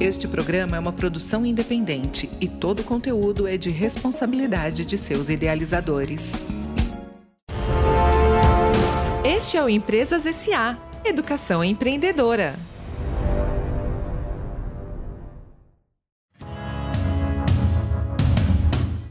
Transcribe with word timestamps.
Este 0.00 0.28
programa 0.28 0.76
é 0.76 0.78
uma 0.78 0.92
produção 0.92 1.44
independente 1.44 2.30
e 2.40 2.46
todo 2.46 2.80
o 2.80 2.84
conteúdo 2.84 3.48
é 3.48 3.56
de 3.56 3.68
responsabilidade 3.68 4.84
de 4.84 4.96
seus 4.96 5.28
idealizadores. 5.28 6.34
Este 9.24 9.56
é 9.56 9.62
o 9.62 9.68
Empresas 9.68 10.22
SA 10.36 10.78
Educação 11.04 11.64
Empreendedora. 11.64 12.54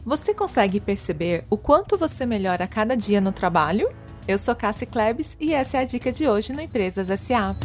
Você 0.06 0.34
consegue 0.34 0.80
perceber 0.80 1.44
o 1.50 1.58
quanto 1.58 1.98
você 1.98 2.26
melhora 2.26 2.66
cada 2.66 2.96
dia 2.96 3.20
no 3.20 3.34
trabalho? 3.34 3.90
Eu 4.26 4.38
sou 4.38 4.56
Cassie 4.56 4.88
Klebs 4.88 5.36
e 5.38 5.54
essa 5.54 5.76
é 5.76 5.82
a 5.82 5.86
dica 5.86 6.14
de 6.14 6.30
hoje 6.30 6.54
no 6.54 6.62
Empresas 6.62 7.08
SA. 7.20 7.58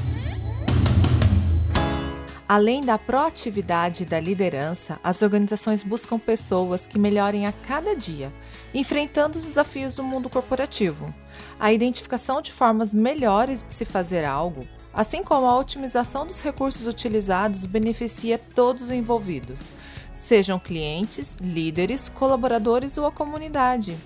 Além 2.55 2.83
da 2.83 2.99
proatividade 2.99 4.05
da 4.05 4.21
liderança, 4.21 5.01
as 5.03 5.23
organizações 5.23 5.83
buscam 5.83 6.19
pessoas 6.19 6.87
que 6.87 6.99
melhorem 6.99 7.47
a 7.47 7.53
cada 7.53 7.97
dia, 7.97 8.31
enfrentando 8.75 9.39
os 9.39 9.45
desafios 9.45 9.95
do 9.95 10.03
mundo 10.03 10.29
corporativo. 10.29 11.15
A 11.59 11.73
identificação 11.73 12.43
de 12.43 12.53
formas 12.53 12.95
melhores 12.95 13.65
de 13.67 13.73
se 13.73 13.87
fazer 13.87 14.27
algo, 14.27 14.69
assim 14.93 15.25
como 15.25 15.47
a 15.47 15.57
otimização 15.57 16.27
dos 16.27 16.43
recursos 16.43 16.87
utilizados, 16.87 17.65
beneficia 17.65 18.37
todos 18.37 18.83
os 18.83 18.91
envolvidos, 18.91 19.73
sejam 20.13 20.59
clientes, 20.59 21.37
líderes, 21.37 22.11
colaboradores 22.11 22.99
ou 22.99 23.07
a 23.07 23.11
comunidade. 23.11 23.97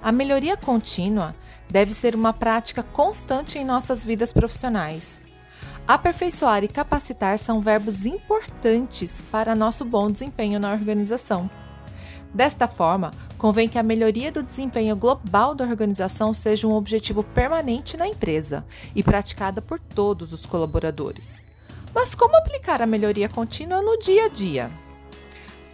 A 0.00 0.12
melhoria 0.12 0.56
contínua 0.56 1.34
deve 1.68 1.94
ser 1.94 2.14
uma 2.14 2.32
prática 2.32 2.84
constante 2.84 3.58
em 3.58 3.64
nossas 3.64 4.04
vidas 4.04 4.32
profissionais. 4.32 5.20
Aperfeiçoar 5.86 6.62
e 6.62 6.68
capacitar 6.68 7.36
são 7.38 7.60
verbos 7.60 8.06
importantes 8.06 9.20
para 9.32 9.54
nosso 9.54 9.84
bom 9.84 10.08
desempenho 10.08 10.60
na 10.60 10.72
organização. 10.72 11.50
Desta 12.32 12.68
forma, 12.68 13.10
convém 13.36 13.68
que 13.68 13.78
a 13.78 13.82
melhoria 13.82 14.30
do 14.30 14.42
desempenho 14.42 14.94
global 14.96 15.54
da 15.54 15.64
organização 15.64 16.32
seja 16.32 16.66
um 16.66 16.72
objetivo 16.72 17.22
permanente 17.22 17.96
na 17.96 18.06
empresa 18.06 18.64
e 18.94 19.02
praticada 19.02 19.60
por 19.60 19.80
todos 19.80 20.32
os 20.32 20.46
colaboradores. 20.46 21.44
Mas 21.92 22.14
como 22.14 22.36
aplicar 22.36 22.80
a 22.80 22.86
melhoria 22.86 23.28
contínua 23.28 23.82
no 23.82 23.98
dia 23.98 24.26
a 24.26 24.28
dia? 24.28 24.70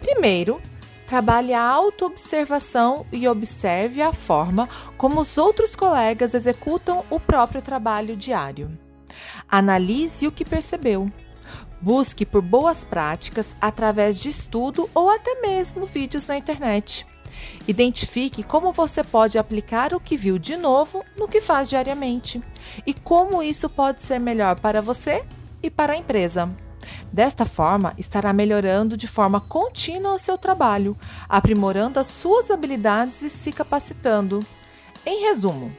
Primeiro, 0.01 0.59
trabalhe 1.07 1.53
a 1.53 1.61
autoobservação 1.61 3.05
e 3.11 3.27
observe 3.27 4.01
a 4.01 4.11
forma 4.11 4.67
como 4.97 5.21
os 5.21 5.37
outros 5.37 5.75
colegas 5.75 6.33
executam 6.33 7.05
o 7.09 7.19
próprio 7.19 7.61
trabalho 7.61 8.17
diário. 8.17 8.88
Analise 9.49 10.27
o 10.27 10.31
que 10.31 10.45
percebeu. 10.45 11.11
Busque 11.81 12.25
por 12.25 12.41
boas 12.41 12.83
práticas 12.83 13.55
através 13.59 14.19
de 14.19 14.29
estudo 14.29 14.89
ou 14.93 15.09
até 15.09 15.39
mesmo 15.41 15.85
vídeos 15.85 16.25
na 16.27 16.37
internet. 16.37 17.05
Identifique 17.67 18.43
como 18.43 18.73
você 18.73 19.03
pode 19.03 19.37
aplicar 19.37 19.93
o 19.93 19.99
que 19.99 20.17
viu 20.17 20.37
de 20.37 20.57
novo 20.57 21.05
no 21.17 21.27
que 21.27 21.39
faz 21.39 21.69
diariamente 21.69 22.41
e 22.85 22.93
como 22.93 23.41
isso 23.41 23.69
pode 23.69 24.01
ser 24.01 24.19
melhor 24.19 24.59
para 24.59 24.81
você 24.81 25.23
e 25.63 25.69
para 25.69 25.93
a 25.93 25.97
empresa. 25.97 26.49
Desta 27.11 27.45
forma, 27.45 27.93
estará 27.97 28.31
melhorando 28.33 28.95
de 28.95 29.07
forma 29.07 29.39
contínua 29.39 30.13
o 30.13 30.19
seu 30.19 30.37
trabalho, 30.37 30.97
aprimorando 31.27 31.99
as 31.99 32.07
suas 32.07 32.51
habilidades 32.51 33.21
e 33.21 33.29
se 33.29 33.51
capacitando. 33.51 34.45
Em 35.05 35.21
resumo, 35.21 35.71